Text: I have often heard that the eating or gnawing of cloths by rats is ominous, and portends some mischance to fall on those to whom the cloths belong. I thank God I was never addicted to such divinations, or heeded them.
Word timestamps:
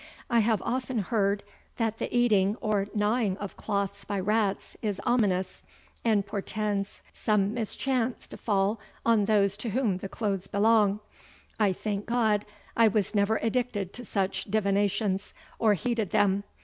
I 0.31 0.39
have 0.39 0.63
often 0.63 0.97
heard 0.97 1.43
that 1.77 1.99
the 1.99 2.07
eating 2.11 2.55
or 2.59 2.87
gnawing 2.95 3.37
of 3.37 3.55
cloths 3.55 4.03
by 4.03 4.19
rats 4.19 4.75
is 4.81 4.99
ominous, 5.05 5.63
and 6.03 6.25
portends 6.25 7.03
some 7.13 7.53
mischance 7.53 8.27
to 8.29 8.35
fall 8.37 8.79
on 9.05 9.25
those 9.25 9.55
to 9.57 9.69
whom 9.69 9.99
the 9.99 10.09
cloths 10.09 10.47
belong. 10.47 11.01
I 11.59 11.71
thank 11.71 12.07
God 12.07 12.45
I 12.75 12.87
was 12.87 13.13
never 13.13 13.37
addicted 13.43 13.93
to 13.93 14.03
such 14.03 14.45
divinations, 14.49 15.35
or 15.59 15.75
heeded 15.75 16.09
them. 16.09 16.45